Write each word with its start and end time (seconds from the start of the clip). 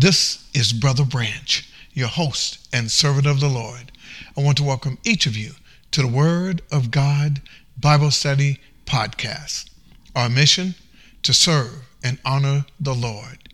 This 0.00 0.48
is 0.54 0.72
Brother 0.72 1.04
Branch, 1.04 1.68
your 1.92 2.08
host 2.08 2.66
and 2.72 2.90
servant 2.90 3.26
of 3.26 3.38
the 3.38 3.50
Lord. 3.50 3.92
I 4.34 4.40
want 4.40 4.56
to 4.56 4.64
welcome 4.64 4.96
each 5.04 5.26
of 5.26 5.36
you 5.36 5.52
to 5.90 6.00
the 6.00 6.08
Word 6.08 6.62
of 6.72 6.90
God 6.90 7.42
Bible 7.78 8.10
Study 8.10 8.60
Podcast. 8.86 9.68
Our 10.16 10.30
mission 10.30 10.74
to 11.22 11.34
serve 11.34 11.82
and 12.02 12.16
honor 12.24 12.64
the 12.80 12.94
Lord. 12.94 13.52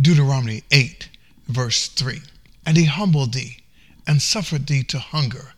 Deuteronomy 0.00 0.62
8, 0.70 1.10
verse 1.48 1.88
3. 1.88 2.22
And 2.64 2.78
he 2.78 2.86
humbled 2.86 3.34
thee, 3.34 3.58
and 4.06 4.22
suffered 4.22 4.68
thee 4.68 4.84
to 4.84 4.98
hunger, 4.98 5.52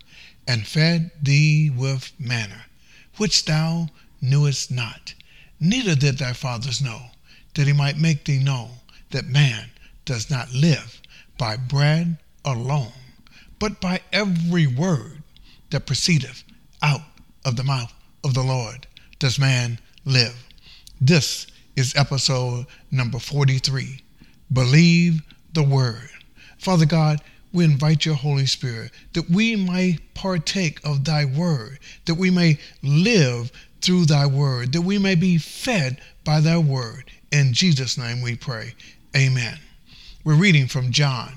and 0.48 0.66
fed 0.66 1.12
thee 1.22 1.70
with 1.70 2.10
manna, 2.18 2.64
which 3.18 3.44
thou 3.44 3.86
knewest 4.20 4.72
not, 4.72 5.14
neither 5.60 5.94
did 5.94 6.18
thy 6.18 6.32
fathers 6.32 6.82
know, 6.82 7.02
that 7.54 7.68
he 7.68 7.72
might 7.72 7.98
make 7.98 8.24
thee 8.24 8.42
know 8.42 8.70
that 9.10 9.26
man 9.26 9.70
does 10.04 10.30
not 10.30 10.52
live 10.52 11.00
by 11.38 11.56
bread 11.56 12.18
alone, 12.44 12.92
but 13.58 13.80
by 13.80 14.00
every 14.12 14.66
word 14.66 15.22
that 15.70 15.86
proceedeth 15.86 16.44
out 16.82 17.00
of 17.44 17.56
the 17.56 17.64
mouth 17.64 17.92
of 18.22 18.34
the 18.34 18.42
Lord 18.42 18.86
does 19.18 19.38
man 19.38 19.78
live. 20.04 20.36
This 21.00 21.46
is 21.76 21.94
episode 21.96 22.66
number 22.90 23.18
43. 23.18 24.00
Believe 24.52 25.22
the 25.52 25.62
word. 25.62 26.10
Father 26.58 26.86
God, 26.86 27.20
we 27.52 27.64
invite 27.64 28.04
your 28.04 28.14
Holy 28.14 28.46
Spirit 28.46 28.90
that 29.12 29.30
we 29.30 29.56
may 29.56 29.98
partake 30.14 30.80
of 30.84 31.04
thy 31.04 31.24
word, 31.24 31.78
that 32.04 32.14
we 32.14 32.30
may 32.30 32.58
live 32.82 33.50
through 33.80 34.06
thy 34.06 34.26
word, 34.26 34.72
that 34.72 34.80
we 34.80 34.98
may 34.98 35.14
be 35.14 35.38
fed 35.38 36.00
by 36.24 36.40
thy 36.40 36.58
word. 36.58 37.10
In 37.30 37.52
Jesus' 37.52 37.98
name 37.98 38.22
we 38.22 38.36
pray. 38.36 38.74
Amen. 39.16 39.58
We're 40.24 40.36
reading 40.36 40.68
from 40.68 40.90
John 40.90 41.34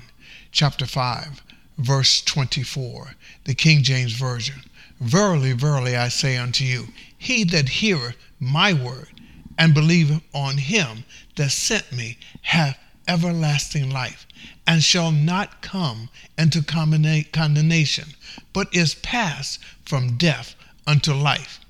chapter 0.50 0.86
5, 0.86 1.42
verse 1.76 2.22
24, 2.22 3.16
the 3.44 3.54
King 3.54 3.82
James 3.82 4.12
Version. 4.12 4.62
Verily, 4.98 5.52
verily, 5.52 5.94
I 5.94 6.08
say 6.08 6.38
unto 6.38 6.64
you, 6.64 6.86
he 7.18 7.44
that 7.44 7.68
heareth 7.68 8.16
my 8.40 8.72
word 8.72 9.20
and 9.58 9.74
believeth 9.74 10.22
on 10.32 10.56
him 10.56 11.04
that 11.36 11.50
sent 11.50 11.92
me 11.92 12.16
hath 12.40 12.78
everlasting 13.06 13.90
life, 13.90 14.26
and 14.66 14.82
shall 14.82 15.12
not 15.12 15.60
come 15.60 16.08
into 16.38 16.62
condemnation, 16.62 18.14
but 18.54 18.74
is 18.74 18.94
passed 18.94 19.58
from 19.84 20.16
death 20.16 20.54
unto 20.86 21.12
life. 21.12 21.60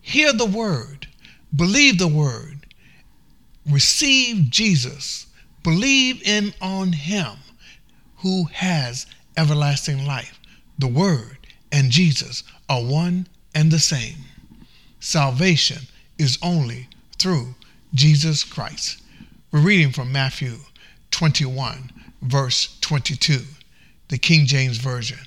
Hear 0.00 0.32
the 0.32 0.46
word, 0.46 1.06
believe 1.54 1.98
the 1.98 2.08
word, 2.08 2.66
receive 3.64 4.50
Jesus, 4.50 5.26
believe 5.62 6.22
in 6.22 6.52
on 6.60 6.92
him 6.92 7.36
who 8.16 8.44
has 8.52 9.06
everlasting 9.36 10.06
life. 10.06 10.38
The 10.78 10.86
word 10.86 11.38
and 11.72 11.90
Jesus 11.90 12.42
are 12.68 12.82
one 12.82 13.26
and 13.54 13.70
the 13.70 13.78
same. 13.78 14.16
Salvation 15.00 15.82
is 16.18 16.38
only 16.42 16.88
through 17.18 17.54
Jesus 17.94 18.44
Christ. 18.44 19.02
We're 19.52 19.60
reading 19.60 19.92
from 19.92 20.12
Matthew 20.12 20.56
21, 21.10 21.90
verse 22.22 22.78
22, 22.80 23.40
the 24.08 24.18
King 24.18 24.46
James 24.46 24.78
Version. 24.78 25.18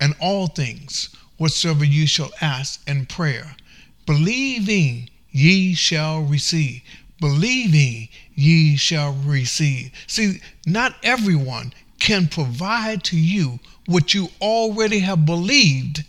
And 0.00 0.14
all 0.20 0.46
things 0.46 1.08
whatsoever 1.38 1.84
ye 1.84 2.06
shall 2.06 2.30
ask 2.40 2.86
in 2.88 3.06
prayer, 3.06 3.56
believing 4.04 5.08
ye 5.30 5.74
shall 5.74 6.20
receive. 6.20 6.82
Believing 7.20 8.08
ye 8.34 8.76
shall 8.76 9.12
receive. 9.12 9.90
See, 10.06 10.40
not 10.66 10.96
everyone 11.02 11.72
can 11.98 12.28
provide 12.28 13.02
to 13.04 13.18
you 13.18 13.58
what 13.86 14.12
you 14.14 14.28
already 14.40 14.98
have 15.00 15.24
believed 15.24 16.04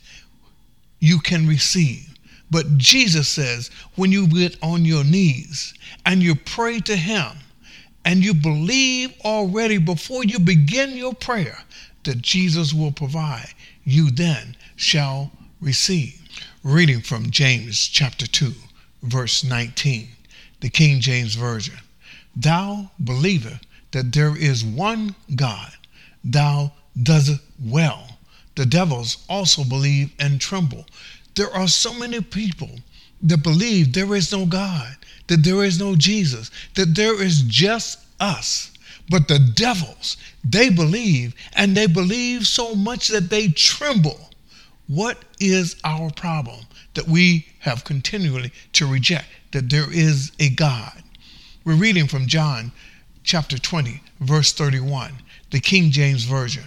you 0.99 1.19
can 1.19 1.47
receive. 1.47 2.13
But 2.49 2.77
Jesus 2.77 3.27
says, 3.27 3.69
when 3.95 4.11
you 4.11 4.27
get 4.27 4.57
on 4.61 4.85
your 4.85 5.03
knees 5.03 5.73
and 6.05 6.23
you 6.23 6.35
pray 6.35 6.79
to 6.81 6.95
Him 6.95 7.37
and 8.05 8.23
you 8.23 8.33
believe 8.33 9.13
already 9.23 9.77
before 9.77 10.23
you 10.23 10.39
begin 10.39 10.95
your 10.95 11.13
prayer 11.13 11.57
that 12.03 12.21
Jesus 12.21 12.73
will 12.73 12.91
provide, 12.91 13.49
you 13.83 14.11
then 14.11 14.55
shall 14.75 15.31
receive. 15.61 16.21
Reading 16.63 17.01
from 17.01 17.31
James 17.31 17.85
chapter 17.87 18.27
2, 18.27 18.53
verse 19.03 19.43
19, 19.43 20.07
the 20.59 20.69
King 20.69 20.99
James 20.99 21.35
Version. 21.35 21.77
Thou 22.35 22.91
believest 23.03 23.65
that 23.91 24.11
there 24.13 24.35
is 24.37 24.63
one 24.63 25.15
God, 25.35 25.71
thou 26.23 26.71
doest 27.01 27.41
well. 27.63 28.17
The 28.55 28.65
devils 28.65 29.25
also 29.29 29.63
believe 29.63 30.11
and 30.19 30.41
tremble. 30.41 30.85
There 31.35 31.53
are 31.53 31.67
so 31.67 31.93
many 31.93 32.21
people 32.21 32.71
that 33.21 33.43
believe 33.43 33.93
there 33.93 34.15
is 34.15 34.31
no 34.31 34.45
God, 34.45 34.95
that 35.27 35.43
there 35.43 35.63
is 35.63 35.79
no 35.79 35.95
Jesus, 35.95 36.51
that 36.75 36.95
there 36.95 37.21
is 37.21 37.43
just 37.43 37.99
us. 38.19 38.71
But 39.09 39.27
the 39.27 39.39
devils, 39.39 40.17
they 40.43 40.69
believe, 40.69 41.33
and 41.53 41.77
they 41.77 41.87
believe 41.87 42.45
so 42.45 42.75
much 42.75 43.07
that 43.09 43.29
they 43.29 43.47
tremble. 43.49 44.29
What 44.87 45.23
is 45.39 45.75
our 45.83 46.09
problem? 46.11 46.65
That 46.95 47.07
we 47.07 47.47
have 47.59 47.83
continually 47.83 48.51
to 48.73 48.87
reject 48.87 49.27
that 49.51 49.69
there 49.69 49.91
is 49.91 50.31
a 50.39 50.49
God. 50.49 51.03
We're 51.65 51.75
reading 51.75 52.07
from 52.07 52.27
John 52.27 52.71
chapter 53.23 53.57
20, 53.57 54.01
verse 54.21 54.53
31, 54.53 55.11
the 55.51 55.59
King 55.59 55.91
James 55.91 56.23
Version. 56.23 56.63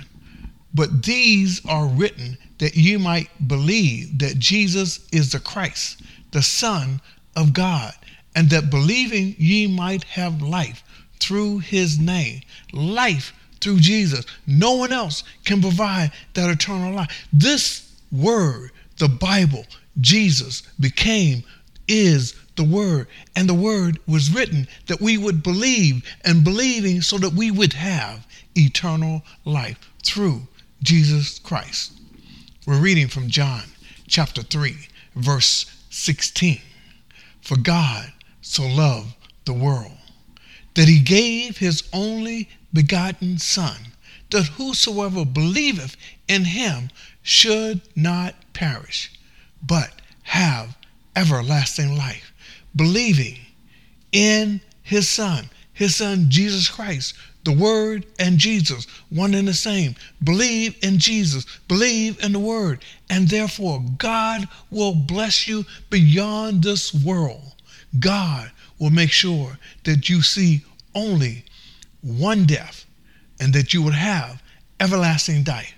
But 0.75 1.03
these 1.03 1.65
are 1.67 1.87
written 1.87 2.39
that 2.59 2.77
you 2.77 2.99
might 2.99 3.29
believe 3.49 4.19
that 4.19 4.39
Jesus 4.39 5.09
is 5.11 5.33
the 5.33 5.41
Christ, 5.41 6.03
the 6.31 6.43
Son 6.43 7.01
of 7.35 7.53
God, 7.53 7.93
and 8.37 8.51
that 8.51 8.71
believing 8.71 9.35
ye 9.39 9.67
might 9.67 10.05
have 10.05 10.43
life 10.43 10.85
through 11.19 11.59
his 11.59 11.99
name. 11.99 12.43
Life 12.73 13.33
through 13.61 13.79
Jesus. 13.79 14.25
No 14.47 14.75
one 14.75 14.93
else 14.93 15.25
can 15.45 15.61
provide 15.61 16.13
that 16.35 16.51
eternal 16.51 16.93
life. 16.93 17.27
This 17.33 17.93
word, 18.13 18.71
the 18.99 19.09
Bible, 19.09 19.65
Jesus 20.01 20.63
became, 20.79 21.43
is 21.89 22.35
the 22.61 22.77
word. 22.77 23.07
And 23.35 23.49
the 23.49 23.55
word 23.55 23.99
was 24.07 24.31
written 24.31 24.69
that 24.87 25.01
we 25.01 25.17
would 25.17 25.43
believe 25.43 26.05
and 26.27 26.45
believing 26.45 27.01
so 27.01 27.17
that 27.17 27.33
we 27.33 27.51
would 27.51 27.73
have 27.73 28.27
eternal 28.55 29.23
life 29.47 29.79
through 30.03 30.43
Jesus 30.83 31.39
Christ. 31.39 31.93
We're 32.67 32.79
reading 32.79 33.09
from 33.09 33.29
John 33.29 33.63
chapter 34.07 34.43
3, 34.43 34.77
verse 35.15 35.75
16. 35.89 36.61
For 37.41 37.57
God 37.57 38.13
so 38.43 38.67
loved 38.67 39.15
the 39.47 39.55
world 39.55 39.97
that 40.75 40.87
he 40.87 41.01
gave 41.01 41.57
his 41.57 41.83
only 41.95 42.51
begotten 42.75 43.39
Son, 43.39 43.77
that 44.31 44.45
whosoever 44.59 45.25
believeth 45.25 45.97
in 46.29 46.45
him 46.45 46.91
should 47.23 47.81
not 47.97 48.35
perish, 48.53 49.11
but 49.67 49.91
have 50.25 50.77
everlasting 51.17 51.97
life. 51.97 52.30
Believing 52.75 53.39
in 54.13 54.61
his 54.83 55.09
Son, 55.09 55.49
his 55.73 55.97
Son 55.97 56.27
Jesus 56.29 56.69
Christ, 56.69 57.15
the 57.45 57.53
Word 57.53 58.07
and 58.19 58.39
Jesus, 58.39 58.87
one 59.09 59.35
and 59.35 59.49
the 59.49 59.55
same. 59.55 59.95
Believe 60.23 60.77
in 60.83 60.99
Jesus, 60.99 61.47
believe 61.69 62.23
in 62.23 62.33
the 62.33 62.39
Word, 62.39 62.85
and 63.09 63.29
therefore 63.29 63.83
God 63.99 64.47
will 64.71 64.95
bless 64.95 65.49
you 65.49 65.65
beyond 65.89 66.63
this 66.63 66.93
world. 66.93 67.55
God 67.99 68.51
will 68.79 68.91
make 68.91 69.11
sure 69.11 69.59
that 69.85 70.09
you 70.09 70.23
see 70.23 70.65
only 70.95 71.45
one 72.03 72.45
death 72.45 72.87
and 73.39 73.53
that 73.55 73.73
you 73.73 73.83
would 73.83 73.95
have 73.95 74.43
everlasting 74.79 75.45
life, 75.45 75.75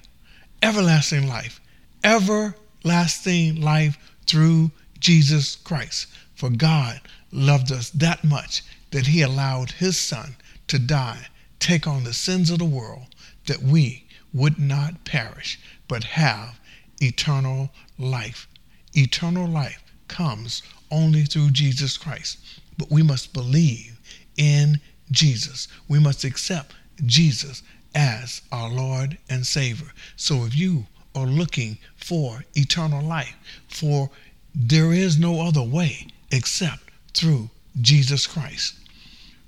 everlasting 0.62 1.28
life, 1.28 1.60
everlasting 2.04 3.60
life 3.60 3.96
through 4.26 4.70
Jesus 4.98 5.56
Christ. 5.56 6.06
For 6.34 6.50
God 6.50 7.00
loved 7.30 7.70
us 7.70 7.90
that 7.90 8.24
much 8.24 8.62
that 8.90 9.06
he 9.06 9.22
allowed 9.22 9.72
his 9.72 9.98
son 9.98 10.36
to 10.68 10.78
die 10.78 11.28
take 11.58 11.86
on 11.86 12.04
the 12.04 12.12
sins 12.12 12.50
of 12.50 12.58
the 12.58 12.64
world 12.64 13.06
that 13.46 13.62
we 13.62 14.04
would 14.32 14.58
not 14.58 15.04
perish 15.04 15.58
but 15.88 16.04
have 16.04 16.58
eternal 17.00 17.70
life. 17.98 18.48
Eternal 18.94 19.46
life 19.46 19.82
comes 20.08 20.62
only 20.90 21.24
through 21.24 21.50
Jesus 21.50 21.96
Christ. 21.96 22.38
But 22.78 22.90
we 22.90 23.02
must 23.02 23.32
believe 23.32 24.00
in 24.36 24.80
Jesus. 25.10 25.68
We 25.88 25.98
must 25.98 26.24
accept 26.24 26.74
Jesus 27.04 27.62
as 27.94 28.42
our 28.50 28.70
Lord 28.70 29.18
and 29.28 29.46
Savior. 29.46 29.92
So 30.16 30.44
if 30.44 30.56
you 30.56 30.86
are 31.14 31.26
looking 31.26 31.78
for 31.96 32.44
eternal 32.54 33.02
life, 33.02 33.36
for 33.68 34.10
there 34.54 34.92
is 34.92 35.18
no 35.18 35.40
other 35.40 35.62
way 35.62 36.08
except 36.32 36.90
through 37.14 37.50
Jesus 37.80 38.26
Christ. 38.26 38.74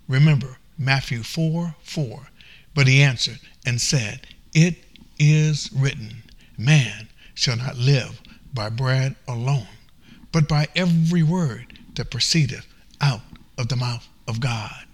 Remember, 0.06 0.58
Matthew 0.78 1.22
4 1.22 1.74
4. 1.82 2.28
But 2.74 2.86
he 2.88 3.02
answered 3.02 3.38
and 3.64 3.80
said, 3.80 4.26
It 4.52 4.76
is 5.18 5.70
written, 5.72 6.22
Man 6.58 7.08
shall 7.34 7.56
not 7.56 7.76
live 7.76 8.20
by 8.52 8.68
bread 8.68 9.16
alone, 9.26 9.68
but 10.32 10.48
by 10.48 10.68
every 10.74 11.22
word 11.22 11.78
that 11.94 12.10
proceedeth 12.10 12.66
out 13.00 13.22
of 13.56 13.68
the 13.68 13.76
mouth 13.76 14.06
of 14.26 14.40
God. 14.40 14.86